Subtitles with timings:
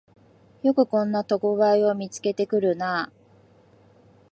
[0.63, 3.11] よくこんな特売を見つけてくるなあ